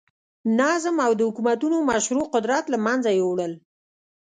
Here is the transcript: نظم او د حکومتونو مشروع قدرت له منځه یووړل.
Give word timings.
نظم 0.59 0.95
او 1.05 1.11
د 1.17 1.21
حکومتونو 1.29 1.77
مشروع 1.91 2.25
قدرت 2.33 2.63
له 2.73 2.77
منځه 2.85 3.09
یووړل. 3.19 3.53